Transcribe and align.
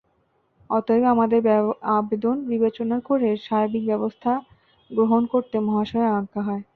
অতএব, 0.69 1.03
আমাদের 1.13 1.41
আবেদন 1.95 2.35
বিবেচনা 2.51 2.97
করে 3.09 3.29
সার্বিক 3.45 3.83
ব্যবস্থা 3.87 4.31
গ্রহণ 4.91 5.21
করতে 5.33 5.55
মহাশয়ের 5.67 6.13
আজ্ঞা 6.13 6.41
হয়। 6.47 6.63